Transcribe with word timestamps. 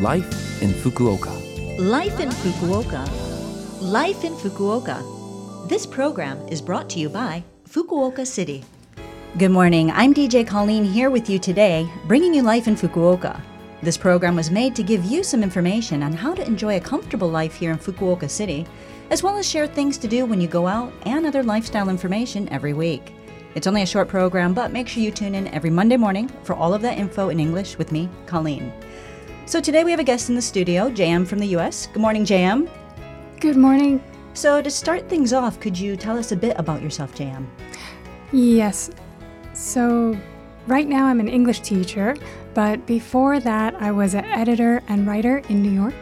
Life 0.00 0.60
in 0.60 0.70
Fukuoka. 0.70 1.30
Life 1.78 2.18
in 2.18 2.28
Fukuoka. 2.28 3.08
Life 3.80 4.24
in 4.24 4.32
Fukuoka. 4.34 5.68
This 5.68 5.86
program 5.86 6.36
is 6.48 6.60
brought 6.60 6.90
to 6.90 6.98
you 6.98 7.08
by 7.08 7.44
Fukuoka 7.68 8.26
City. 8.26 8.64
Good 9.38 9.52
morning. 9.52 9.92
I'm 9.92 10.12
DJ 10.12 10.44
Colleen 10.44 10.82
here 10.82 11.10
with 11.10 11.30
you 11.30 11.38
today, 11.38 11.88
bringing 12.08 12.34
you 12.34 12.42
Life 12.42 12.66
in 12.66 12.74
Fukuoka. 12.74 13.40
This 13.84 13.96
program 13.96 14.34
was 14.34 14.50
made 14.50 14.74
to 14.74 14.82
give 14.82 15.04
you 15.04 15.22
some 15.22 15.44
information 15.44 16.02
on 16.02 16.12
how 16.12 16.34
to 16.34 16.44
enjoy 16.44 16.76
a 16.76 16.80
comfortable 16.80 17.28
life 17.28 17.54
here 17.54 17.70
in 17.70 17.78
Fukuoka 17.78 18.28
City, 18.28 18.66
as 19.10 19.22
well 19.22 19.38
as 19.38 19.48
share 19.48 19.68
things 19.68 19.96
to 19.98 20.08
do 20.08 20.26
when 20.26 20.40
you 20.40 20.48
go 20.48 20.66
out 20.66 20.92
and 21.06 21.24
other 21.24 21.44
lifestyle 21.44 21.88
information 21.88 22.48
every 22.48 22.72
week. 22.72 23.14
It's 23.54 23.68
only 23.68 23.82
a 23.82 23.86
short 23.86 24.08
program, 24.08 24.54
but 24.54 24.72
make 24.72 24.88
sure 24.88 25.04
you 25.04 25.12
tune 25.12 25.36
in 25.36 25.46
every 25.54 25.70
Monday 25.70 25.96
morning 25.96 26.26
for 26.42 26.54
all 26.56 26.74
of 26.74 26.82
that 26.82 26.98
info 26.98 27.28
in 27.28 27.38
English 27.38 27.78
with 27.78 27.92
me, 27.92 28.08
Colleen. 28.26 28.72
So 29.46 29.60
today 29.60 29.84
we 29.84 29.90
have 29.90 30.00
a 30.00 30.04
guest 30.04 30.30
in 30.30 30.36
the 30.36 30.42
studio, 30.42 30.88
JM 30.88 31.26
from 31.26 31.38
the 31.38 31.48
US. 31.48 31.86
Good 31.88 32.00
morning, 32.00 32.24
JM. 32.24 32.66
Good 33.40 33.56
morning. 33.56 34.02
So 34.32 34.62
to 34.62 34.70
start 34.70 35.06
things 35.06 35.34
off, 35.34 35.60
could 35.60 35.78
you 35.78 35.98
tell 35.98 36.18
us 36.18 36.32
a 36.32 36.36
bit 36.36 36.58
about 36.58 36.80
yourself, 36.80 37.14
JM? 37.14 37.46
Yes. 38.32 38.90
So, 39.52 40.18
right 40.66 40.88
now 40.88 41.04
I'm 41.04 41.20
an 41.20 41.28
English 41.28 41.60
teacher, 41.60 42.16
but 42.54 42.86
before 42.86 43.38
that 43.38 43.74
I 43.74 43.92
was 43.92 44.14
an 44.14 44.24
editor 44.24 44.82
and 44.88 45.06
writer 45.06 45.42
in 45.50 45.60
New 45.60 45.70
York. 45.70 45.94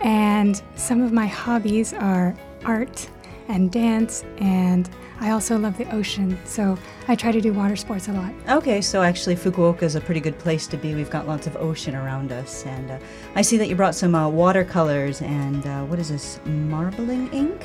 And 0.00 0.62
some 0.76 1.02
of 1.02 1.12
my 1.12 1.26
hobbies 1.26 1.94
are 1.94 2.32
art 2.64 3.08
and 3.48 3.72
dance, 3.72 4.24
and 4.38 4.88
I 5.20 5.30
also 5.30 5.58
love 5.58 5.76
the 5.78 5.90
ocean. 5.94 6.38
So, 6.44 6.76
I 7.08 7.14
try 7.14 7.32
to 7.32 7.40
do 7.40 7.52
water 7.52 7.76
sports 7.76 8.08
a 8.08 8.12
lot. 8.12 8.32
Okay, 8.48 8.80
so 8.80 9.02
actually 9.02 9.34
Fukuoka 9.36 9.82
is 9.82 9.94
a 9.94 10.00
pretty 10.00 10.20
good 10.20 10.38
place 10.38 10.66
to 10.68 10.76
be. 10.76 10.94
We've 10.94 11.10
got 11.10 11.26
lots 11.26 11.46
of 11.46 11.56
ocean 11.56 11.94
around 11.94 12.32
us, 12.32 12.64
and 12.66 12.90
uh, 12.90 12.98
I 13.34 13.42
see 13.42 13.56
that 13.56 13.68
you 13.68 13.76
brought 13.76 13.94
some 13.94 14.14
uh, 14.14 14.28
watercolors 14.28 15.22
and 15.22 15.66
uh, 15.66 15.84
what 15.84 15.98
is 15.98 16.10
this, 16.10 16.38
marbling 16.44 17.32
ink? 17.32 17.64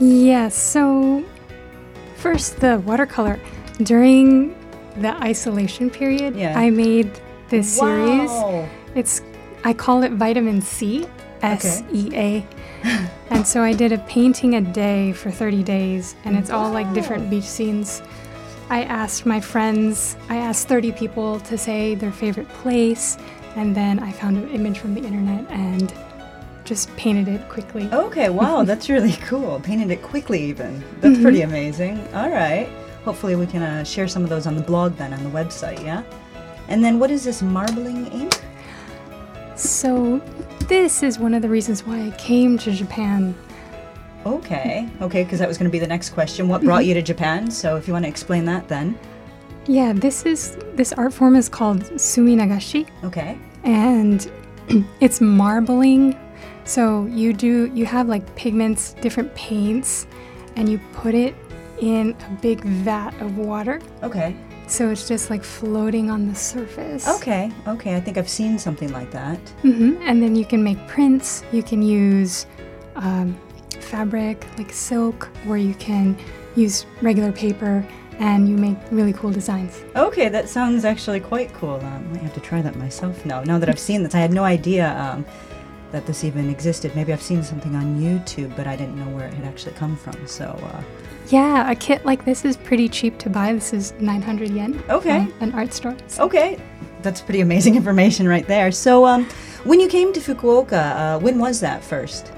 Yes, 0.00 0.54
so 0.54 1.24
first 2.16 2.58
the 2.60 2.78
watercolor. 2.80 3.38
During 3.82 4.54
the 4.96 5.14
isolation 5.22 5.88
period, 5.90 6.34
Yeah. 6.36 6.58
I 6.58 6.70
made 6.70 7.10
this 7.48 7.78
series. 7.78 8.28
Wow. 8.30 8.68
It's 8.94 9.22
I 9.64 9.72
call 9.72 10.02
it 10.02 10.12
vitamin 10.12 10.60
C, 10.62 11.06
S 11.42 11.82
E 11.92 12.10
A. 12.14 12.46
and 13.30 13.46
so 13.46 13.62
I 13.62 13.72
did 13.72 13.92
a 13.92 13.98
painting 13.98 14.54
a 14.54 14.60
day 14.60 15.12
for 15.12 15.30
30 15.30 15.62
days 15.62 16.14
and 16.24 16.36
it's 16.36 16.50
all 16.50 16.70
like 16.70 16.92
different 16.92 17.30
beach 17.30 17.44
scenes. 17.44 18.02
I 18.68 18.84
asked 18.84 19.26
my 19.26 19.40
friends, 19.40 20.16
I 20.28 20.36
asked 20.36 20.68
30 20.68 20.92
people 20.92 21.40
to 21.40 21.58
say 21.58 21.94
their 21.94 22.12
favorite 22.12 22.48
place 22.48 23.18
and 23.56 23.74
then 23.74 23.98
I 23.98 24.12
found 24.12 24.36
an 24.36 24.48
image 24.50 24.78
from 24.78 24.94
the 24.94 25.02
internet 25.02 25.50
and 25.50 25.92
just 26.64 26.94
painted 26.96 27.26
it 27.28 27.48
quickly. 27.48 27.88
Okay, 27.92 28.28
wow, 28.40 28.62
that's 28.62 28.88
really 28.88 29.16
cool. 29.22 29.60
Painted 29.60 29.90
it 29.90 30.02
quickly, 30.02 30.42
even. 30.44 30.82
That's 31.00 31.20
pretty 31.20 31.42
amazing. 31.42 31.98
All 32.14 32.30
right. 32.30 32.68
Hopefully, 33.04 33.34
we 33.34 33.46
can 33.46 33.62
uh, 33.62 33.82
share 33.82 34.06
some 34.06 34.22
of 34.22 34.28
those 34.28 34.46
on 34.46 34.54
the 34.54 34.62
blog 34.62 34.96
then, 34.96 35.12
on 35.12 35.24
the 35.24 35.30
website, 35.30 35.82
yeah? 35.82 36.02
And 36.68 36.84
then, 36.84 36.98
what 36.98 37.10
is 37.10 37.24
this 37.24 37.42
marbling 37.42 38.06
ink? 38.08 38.40
So 39.60 40.18
this 40.68 41.02
is 41.02 41.18
one 41.18 41.34
of 41.34 41.42
the 41.42 41.48
reasons 41.48 41.84
why 41.84 42.06
I 42.06 42.10
came 42.12 42.56
to 42.58 42.72
Japan. 42.72 43.34
Okay, 44.24 44.88
okay, 45.02 45.22
because 45.22 45.38
that 45.38 45.48
was 45.48 45.58
going 45.58 45.68
to 45.68 45.72
be 45.72 45.78
the 45.78 45.86
next 45.86 46.10
question. 46.10 46.48
What 46.48 46.62
brought 46.62 46.80
mm-hmm. 46.80 46.88
you 46.88 46.94
to 46.94 47.02
Japan? 47.02 47.50
So, 47.50 47.76
if 47.76 47.86
you 47.86 47.92
want 47.92 48.04
to 48.04 48.08
explain 48.08 48.46
that 48.46 48.68
then. 48.68 48.98
Yeah, 49.66 49.92
this 49.92 50.24
is 50.24 50.56
this 50.74 50.94
art 50.94 51.12
form 51.12 51.36
is 51.36 51.48
called 51.48 51.82
suminagashi. 51.82 52.88
Okay. 53.04 53.38
and 53.64 54.30
it's 55.00 55.20
marbling. 55.20 56.18
So 56.64 57.04
you 57.06 57.34
do 57.34 57.70
you 57.74 57.84
have 57.84 58.08
like 58.08 58.34
pigments, 58.36 58.94
different 58.94 59.34
paints, 59.34 60.06
and 60.56 60.68
you 60.68 60.80
put 60.94 61.14
it 61.14 61.34
in 61.80 62.16
a 62.26 62.30
big 62.40 62.62
vat 62.62 63.12
of 63.20 63.36
water. 63.36 63.80
Okay. 64.02 64.34
So 64.70 64.88
it's 64.88 65.08
just 65.08 65.30
like 65.30 65.42
floating 65.42 66.10
on 66.10 66.28
the 66.28 66.34
surface. 66.34 67.08
Okay, 67.08 67.50
okay, 67.66 67.96
I 67.96 68.00
think 68.00 68.16
I've 68.16 68.28
seen 68.28 68.56
something 68.58 68.92
like 68.92 69.10
that. 69.10 69.38
hmm 69.62 69.96
And 70.02 70.22
then 70.22 70.36
you 70.36 70.44
can 70.44 70.62
make 70.62 70.78
prints. 70.86 71.42
You 71.50 71.62
can 71.62 71.82
use 71.82 72.46
um, 72.94 73.36
fabric 73.80 74.46
like 74.56 74.72
silk, 74.72 75.28
or 75.48 75.58
you 75.58 75.74
can 75.74 76.16
use 76.54 76.86
regular 77.02 77.32
paper, 77.32 77.84
and 78.20 78.48
you 78.48 78.56
make 78.56 78.78
really 78.92 79.12
cool 79.12 79.32
designs. 79.32 79.82
Okay, 79.96 80.28
that 80.28 80.48
sounds 80.48 80.84
actually 80.84 81.20
quite 81.20 81.52
cool. 81.54 81.74
Um, 81.74 81.84
I 81.84 81.98
might 82.12 82.22
have 82.22 82.34
to 82.34 82.40
try 82.40 82.62
that 82.62 82.76
myself 82.76 83.26
now. 83.26 83.42
Now 83.42 83.58
that 83.58 83.68
I've 83.68 83.78
seen 83.78 84.04
this, 84.04 84.14
I 84.14 84.20
had 84.20 84.32
no 84.32 84.44
idea 84.44 84.96
um, 84.98 85.26
that 85.92 86.06
this 86.06 86.24
even 86.24 86.48
existed. 86.50 86.94
Maybe 86.94 87.12
I've 87.12 87.22
seen 87.22 87.42
something 87.42 87.74
on 87.74 87.98
YouTube, 88.00 88.54
but 88.56 88.66
I 88.66 88.76
didn't 88.76 88.96
know 88.96 89.08
where 89.16 89.26
it 89.26 89.34
had 89.34 89.44
actually 89.44 89.72
come 89.74 89.96
from. 89.96 90.26
So, 90.26 90.44
uh, 90.72 90.82
Yeah, 91.28 91.70
a 91.70 91.74
kit 91.74 92.04
like 92.04 92.24
this 92.24 92.44
is 92.44 92.56
pretty 92.56 92.88
cheap 92.88 93.18
to 93.18 93.30
buy. 93.30 93.52
This 93.52 93.72
is 93.72 93.92
900 94.00 94.50
yen. 94.50 94.82
Okay. 94.88 95.26
an 95.40 95.52
art 95.52 95.72
store. 95.72 95.96
So- 96.08 96.24
okay, 96.24 96.58
that's 97.02 97.20
pretty 97.20 97.40
amazing 97.40 97.74
information 97.82 98.26
right 98.28 98.46
there. 98.46 98.70
So, 98.72 99.04
um, 99.06 99.26
when 99.64 99.78
you 99.80 99.88
came 99.88 100.12
to 100.12 100.20
Fukuoka, 100.20 100.96
uh, 100.96 101.18
when 101.20 101.38
was 101.38 101.60
that 101.60 101.82
first? 101.84 102.32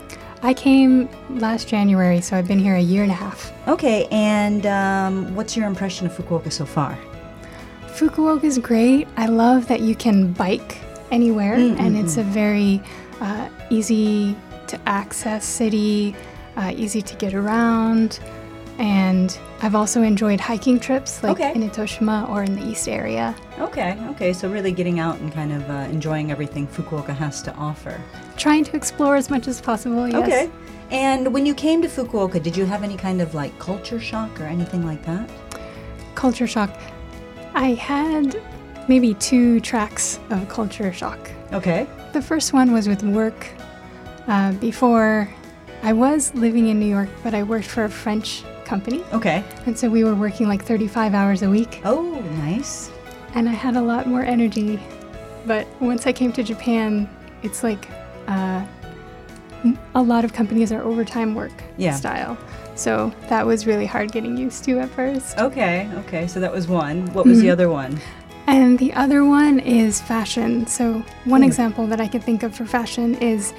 I 0.44 0.52
came 0.54 1.08
last 1.30 1.68
January, 1.68 2.20
so 2.20 2.36
I've 2.36 2.48
been 2.48 2.58
here 2.58 2.74
a 2.74 2.80
year 2.80 3.02
and 3.04 3.12
a 3.12 3.14
half. 3.14 3.52
Okay, 3.68 4.08
and 4.10 4.66
um, 4.66 5.34
what's 5.36 5.56
your 5.56 5.66
impression 5.68 6.04
of 6.06 6.12
Fukuoka 6.16 6.50
so 6.50 6.66
far? 6.66 6.98
Fukuoka 7.86 8.44
is 8.44 8.58
great. 8.58 9.06
I 9.16 9.26
love 9.26 9.68
that 9.68 9.80
you 9.80 9.94
can 9.94 10.32
bike 10.32 10.78
anywhere, 11.12 11.54
and 11.54 11.96
it's 11.96 12.16
a 12.16 12.22
very 12.24 12.82
uh, 13.22 13.48
easy 13.70 14.36
to 14.66 14.78
access 14.86 15.44
city, 15.44 16.14
uh, 16.56 16.72
easy 16.74 17.00
to 17.00 17.14
get 17.16 17.32
around. 17.34 18.18
And 18.78 19.38
I've 19.60 19.74
also 19.74 20.02
enjoyed 20.02 20.40
hiking 20.40 20.80
trips 20.80 21.22
like 21.22 21.32
Okay. 21.32 21.52
in 21.54 21.68
Itoshima 21.68 22.28
or 22.28 22.42
in 22.42 22.56
the 22.56 22.66
East 22.66 22.88
area. 22.88 23.34
Okay, 23.60 23.96
okay, 24.10 24.32
so 24.32 24.50
really 24.50 24.72
getting 24.72 24.98
out 24.98 25.20
and 25.20 25.32
kind 25.32 25.52
of 25.52 25.62
uh, 25.70 25.74
enjoying 25.96 26.32
everything 26.32 26.66
Fukuoka 26.66 27.14
has 27.14 27.42
to 27.42 27.54
offer. 27.54 28.00
Trying 28.36 28.64
to 28.64 28.76
explore 28.76 29.14
as 29.16 29.30
much 29.30 29.46
as 29.46 29.60
possible, 29.60 30.08
yes. 30.08 30.22
Okay. 30.22 30.50
And 30.90 31.32
when 31.32 31.46
you 31.46 31.54
came 31.54 31.80
to 31.82 31.88
Fukuoka, 31.88 32.42
did 32.42 32.56
you 32.56 32.64
have 32.66 32.82
any 32.82 32.96
kind 32.96 33.20
of 33.22 33.34
like 33.34 33.56
culture 33.58 34.00
shock 34.00 34.40
or 34.40 34.44
anything 34.44 34.84
like 34.84 35.02
that? 35.04 35.30
Culture 36.14 36.46
shock. 36.46 36.70
I 37.54 37.74
had 37.74 38.40
maybe 38.88 39.14
two 39.14 39.60
tracks 39.60 40.18
of 40.30 40.48
culture 40.48 40.92
shock. 40.92 41.30
Okay. 41.52 41.86
The 42.12 42.22
first 42.22 42.52
one 42.52 42.72
was 42.72 42.88
with 42.88 43.02
work. 43.02 43.48
Uh, 44.26 44.52
before, 44.52 45.28
I 45.82 45.92
was 45.92 46.34
living 46.34 46.68
in 46.68 46.78
New 46.78 46.86
York, 46.86 47.08
but 47.24 47.34
I 47.34 47.42
worked 47.42 47.66
for 47.66 47.84
a 47.84 47.88
French 47.90 48.44
company. 48.64 49.02
Okay. 49.12 49.42
And 49.66 49.76
so 49.78 49.88
we 49.90 50.04
were 50.04 50.14
working 50.14 50.46
like 50.46 50.62
35 50.64 51.14
hours 51.14 51.42
a 51.42 51.50
week. 51.50 51.80
Oh, 51.84 52.20
nice. 52.38 52.90
And 53.34 53.48
I 53.48 53.52
had 53.52 53.76
a 53.76 53.80
lot 53.82 54.06
more 54.06 54.22
energy. 54.22 54.78
But 55.46 55.66
once 55.80 56.06
I 56.06 56.12
came 56.12 56.32
to 56.34 56.42
Japan, 56.42 57.08
it's 57.42 57.62
like 57.64 57.88
uh, 58.28 58.64
a 59.94 60.02
lot 60.02 60.24
of 60.24 60.32
companies 60.32 60.70
are 60.70 60.82
overtime 60.82 61.34
work 61.34 61.52
Yeah. 61.76 61.94
style. 61.94 62.36
So 62.74 63.12
that 63.28 63.44
was 63.46 63.66
really 63.66 63.86
hard 63.86 64.12
getting 64.12 64.36
used 64.36 64.64
to 64.64 64.78
at 64.80 64.88
first. 64.90 65.38
Okay, 65.38 65.90
okay, 65.96 66.26
so 66.26 66.40
that 66.40 66.52
was 66.52 66.68
one. 66.68 67.06
What 67.12 67.26
was 67.26 67.40
the 67.40 67.50
other 67.50 67.68
one? 67.68 67.98
And 68.46 68.78
the 68.78 68.92
other 68.94 69.24
one 69.24 69.60
is 69.60 70.00
fashion. 70.00 70.66
So, 70.66 71.04
one 71.24 71.42
Ooh. 71.42 71.46
example 71.46 71.86
that 71.86 72.00
I 72.00 72.08
can 72.08 72.20
think 72.20 72.42
of 72.42 72.54
for 72.54 72.66
fashion 72.66 73.14
is 73.16 73.54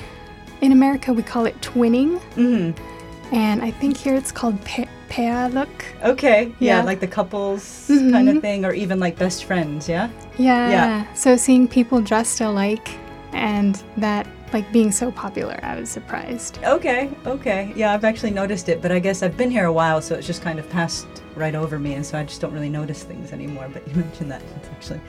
in 0.62 0.72
America 0.72 1.12
we 1.14 1.24
call 1.24 1.46
it 1.46 1.60
twinning, 1.62 2.20
Mm-hmm. 2.36 3.36
and 3.36 3.62
I 3.62 3.72
think 3.72 3.98
here 3.98 4.16
it's 4.16 4.32
called 4.32 4.64
pa- 4.66 4.88
pair 5.10 5.50
look. 5.50 5.86
Okay. 6.04 6.46
Yeah, 6.60 6.80
Yeah. 6.80 6.84
like 6.84 7.00
the 7.00 7.08
couples 7.08 7.86
kind 7.88 8.30
of 8.30 8.42
thing, 8.42 8.66
or 8.66 8.74
even 8.74 9.00
like 9.00 9.18
best 9.18 9.46
friends, 9.46 9.88
yeah? 9.90 10.10
Yeah. 10.38 10.70
Yeah. 10.70 11.14
So, 11.14 11.38
seeing 11.38 11.68
people 11.68 12.02
dressed 12.02 12.42
alike 12.42 12.90
and 13.34 13.82
that 13.98 14.28
like 14.54 14.72
being 14.72 14.92
so 14.92 15.12
popular, 15.12 15.60
I 15.64 15.80
was 15.80 15.90
surprised. 15.90 16.60
Okay, 16.64 17.10
okay. 17.26 17.74
Yeah, 17.76 17.92
I've 17.94 18.04
actually 18.04 18.30
noticed 18.32 18.70
it, 18.70 18.82
but 18.82 18.92
I 18.92 19.00
guess 19.00 19.24
I've 19.24 19.36
been 19.38 19.50
here 19.50 19.66
a 19.66 19.74
while, 19.74 20.00
so 20.02 20.14
it's 20.16 20.28
just 20.28 20.44
kind 20.44 20.60
of 20.60 20.70
passed 20.70 21.08
right 21.36 21.56
over 21.56 21.80
me, 21.80 21.94
and 21.94 22.06
so 22.06 22.18
I 22.18 22.24
just 22.24 22.42
don't 22.42 22.54
really 22.54 22.70
notice 22.70 23.04
things 23.04 23.32
anymore. 23.32 23.70
But 23.72 23.88
you 23.88 23.96
mentioned 23.96 24.32
that. 24.32 24.42
It's 24.58 24.70
actually. 24.70 25.02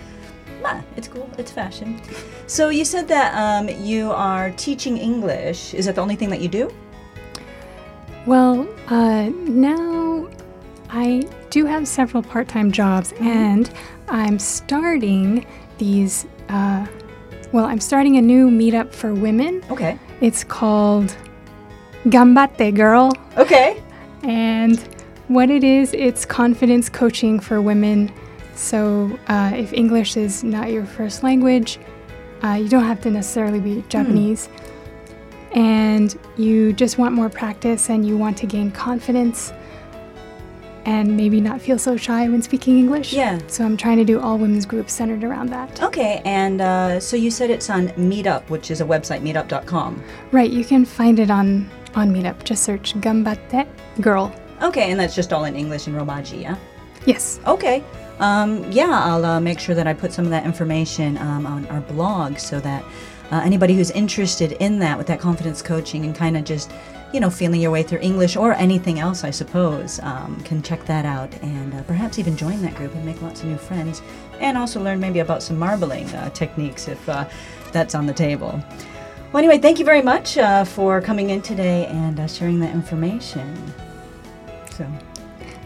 Ah, 0.65 0.83
it's 0.97 1.09
cool. 1.09 1.29
It's 1.37 1.51
fashion. 1.51 2.01
So 2.47 2.71
you 2.71 2.85
said 2.85 3.09
that 3.09 3.35
um, 3.35 3.69
you 3.85 4.13
are 4.13 4.51
teaching 4.53 4.97
English. 4.97 5.75
Is 5.75 5.87
that 5.87 5.95
the 5.95 6.01
only 6.01 6.17
thing 6.17 6.31
that 6.31 6.41
you 6.41 6.49
do? 6.49 6.73
Well, 8.27 8.67
uh, 8.89 9.29
now 9.29 10.29
I 10.89 11.29
do 11.51 11.67
have 11.67 11.87
several 11.87 12.23
part 12.23 12.49
time 12.49 12.73
jobs, 12.73 13.13
and 13.21 13.71
I'm 14.09 14.39
starting 14.39 15.47
these. 15.79 16.27
Uh, 16.49 16.87
well, 17.53 17.67
I'm 17.67 17.81
starting 17.81 18.17
a 18.17 18.23
new 18.23 18.51
meetup 18.51 18.93
for 18.93 19.15
women. 19.15 19.63
Okay. 19.71 19.99
It's 20.21 20.43
called 20.45 21.17
Gambatte 22.07 22.75
Girl. 22.75 23.13
Okay. 23.37 23.83
And 24.23 24.79
what 25.29 25.51
it 25.51 25.65
is, 25.65 25.93
it's 25.95 26.25
confidence 26.25 26.89
coaching 26.89 27.41
for 27.41 27.61
women. 27.61 28.13
So 28.55 29.19
uh, 29.29 29.53
if 29.55 29.73
English 29.73 30.17
is 30.17 30.45
not 30.45 30.71
your 30.71 30.85
first 30.85 31.23
language, 31.23 31.79
Uh, 32.45 32.57
you 32.61 32.69
don't 32.69 32.85
have 32.85 33.01
to 33.01 33.11
necessarily 33.11 33.59
be 33.59 33.83
Japanese. 33.89 34.51
And 35.53 36.15
you 36.37 36.75
just 36.75 36.99
want 36.99 37.15
more 37.15 37.31
practice 37.31 37.89
and 37.89 38.05
you 38.07 38.19
want 38.19 38.37
to 38.39 38.47
gain 38.47 38.71
confidence 38.71 39.51
and 40.85 41.17
maybe 41.17 41.41
not 41.41 41.63
feel 41.63 41.79
so 41.79 41.97
shy 41.97 42.29
when 42.29 42.43
speaking 42.43 42.77
English. 42.79 43.15
Yeah. 43.15 43.39
So 43.47 43.65
I'm 43.65 43.79
trying 43.79 43.97
to 43.97 44.05
do 44.05 44.21
all 44.21 44.37
women's 44.37 44.67
groups 44.67 44.93
centered 44.93 45.25
around 45.25 45.49
that. 45.57 45.83
Okay, 45.83 46.21
and 46.27 46.61
uh, 46.61 47.01
so 47.01 47.17
you 47.17 47.31
said 47.31 47.49
it's 47.49 47.71
on 47.71 47.89
Meetup, 47.97 48.51
which 48.51 48.71
is 48.71 48.83
a 48.83 48.85
website, 48.85 49.23
meetup.com. 49.23 50.03
Right, 50.31 50.51
you 50.51 50.65
can 50.67 50.85
find 50.85 51.19
it 51.19 51.31
on, 51.31 51.71
on 51.95 52.13
Meetup. 52.13 52.45
Just 52.45 52.63
search 52.65 52.93
Gambatte 53.01 53.67
Girl. 54.03 54.35
Okay, 54.65 54.91
and 54.91 54.99
that's 54.99 55.15
just 55.15 55.33
all 55.33 55.45
in 55.45 55.55
English 55.55 55.87
and 55.87 55.95
Romaji, 55.95 56.41
yeah? 56.41 56.57
Yes. 57.05 57.39
Okay. 57.47 57.85
Um, 58.19 58.71
yeah, 58.73 58.89
I'll 59.05 59.25
uh, 59.25 59.39
make 59.39 59.61
sure 59.61 59.75
that 59.75 59.87
I 59.87 59.93
put 59.93 60.11
some 60.11 60.25
of 60.25 60.31
that 60.31 60.47
information 60.47 61.19
um, 61.19 61.47
on 61.47 61.67
our 61.67 61.83
blog 61.83 62.39
so 62.39 62.61
that 62.61 62.83
uh, 63.31 63.43
anybody 63.45 63.75
who's 63.75 63.91
interested 63.91 64.53
in 64.53 64.79
that 64.79 64.97
with 64.97 65.07
that 65.09 65.21
confidence 65.21 65.61
coaching 65.61 66.07
and 66.07 66.17
kind 66.17 66.37
of 66.37 66.45
just 66.45 66.73
you 67.13 67.21
know 67.21 67.31
feeling 67.31 67.61
your 67.61 67.71
way 67.71 67.83
through 67.83 68.01
english 68.01 68.37
or 68.37 68.55
anything 68.55 68.99
else 68.99 69.23
i 69.23 69.31
suppose 69.31 70.01
um, 70.01 70.41
can 70.45 70.61
check 70.61 70.85
that 70.85 71.07
out 71.07 71.33
and 71.43 71.73
uh, 71.73 71.83
perhaps 71.85 72.19
even 72.19 72.37
join 72.37 72.61
that 72.61 72.75
group 72.75 72.93
and 72.95 73.05
make 73.05 73.21
lots 73.23 73.41
of 73.41 73.47
new 73.47 73.57
friends 73.57 74.03
and 74.41 74.59
also 74.59 74.83
learn 74.83 74.99
maybe 74.99 75.21
about 75.21 75.41
some 75.43 75.57
marbling 75.57 76.09
uh, 76.09 76.29
techniques 76.31 76.89
if 76.89 77.09
uh, 77.09 77.25
that's 77.71 77.95
on 77.95 78.05
the 78.05 78.13
table 78.13 78.61
well 79.33 79.39
anyway 79.39 79.59
thank 79.59 79.79
you 79.79 79.85
very 79.85 80.03
much 80.03 80.37
uh, 80.39 80.65
for 80.65 81.01
coming 81.01 81.31
in 81.31 81.41
today 81.41 81.87
and 81.87 82.19
uh, 82.19 82.27
sharing 82.27 82.59
that 82.59 82.75
information 82.75 83.73
so 84.77 84.87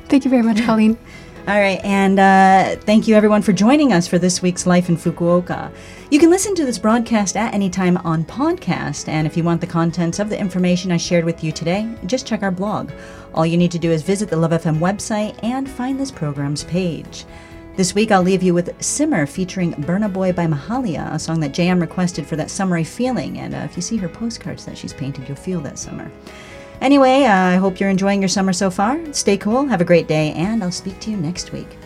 Thank 0.09 0.25
you 0.25 0.31
very 0.31 0.43
much, 0.43 0.63
Colleen. 0.63 0.97
all 1.49 1.61
right, 1.61 1.81
and 1.85 2.19
uh, 2.19 2.81
thank 2.83 3.07
you 3.07 3.15
everyone 3.15 3.43
for 3.43 3.53
joining 3.53 3.93
us 3.93 4.09
for 4.09 4.19
this 4.19 4.41
week's 4.41 4.67
Life 4.67 4.89
in 4.89 4.97
Fukuoka. 4.97 5.71
You 6.11 6.19
can 6.19 6.31
listen 6.31 6.55
to 6.55 6.65
this 6.65 6.79
broadcast 6.79 7.37
at 7.37 7.53
any 7.53 7.69
time 7.69 7.99
on 7.99 8.25
podcast, 8.25 9.07
and 9.09 9.27
if 9.27 9.37
you 9.37 9.45
want 9.45 9.61
the 9.61 9.67
contents 9.67 10.19
of 10.19 10.31
the 10.31 10.41
information 10.41 10.91
I 10.91 10.97
shared 10.97 11.27
with 11.27 11.45
you 11.45 11.53
today, 11.53 11.95
just 12.07 12.27
check 12.27 12.43
our 12.43 12.51
blog. 12.51 12.91
All 13.35 13.45
you 13.45 13.59
need 13.59 13.71
to 13.73 13.79
do 13.79 13.91
is 13.91 14.03
visit 14.03 14.31
the 14.31 14.37
Love 14.37 14.53
FM 14.53 14.79
website 14.79 15.39
and 15.43 15.69
find 15.69 16.01
this 16.01 16.11
program's 16.11 16.65
page. 16.65 17.27
This 17.77 17.95
week, 17.95 18.11
I'll 18.11 18.23
leave 18.23 18.43
you 18.43 18.55
with 18.55 18.83
Simmer 18.83 19.27
featuring 19.27 19.75
Burna 19.75 20.11
Boy 20.11 20.33
by 20.33 20.47
Mahalia, 20.47 21.13
a 21.13 21.19
song 21.19 21.39
that 21.41 21.53
JM 21.53 21.81
requested 21.81 22.27
for 22.27 22.37
that 22.37 22.51
summery 22.51 22.83
feeling. 22.83 23.39
And 23.39 23.55
uh, 23.55 23.59
if 23.59 23.77
you 23.77 23.83
see 23.83 23.99
her 23.99 24.09
postcards 24.09 24.65
that 24.65 24.77
she's 24.77 24.95
painted, 24.95 25.29
you'll 25.29 25.37
feel 25.37 25.61
that 25.61 25.79
summer. 25.79 26.11
Anyway, 26.81 27.25
uh, 27.25 27.35
I 27.35 27.57
hope 27.57 27.81
you're 27.81 27.91
enjoying 27.91 28.23
your 28.23 28.29
summer 28.29 28.53
so 28.53 28.71
far. 28.71 29.01
Stay 29.13 29.37
cool, 29.37 29.67
have 29.67 29.81
a 29.81 29.85
great 29.85 30.07
day, 30.07 30.33
and 30.33 30.63
I'll 30.63 30.71
speak 30.71 31.01
to 31.01 31.11
you 31.11 31.17
next 31.17 31.53
week. 31.53 31.77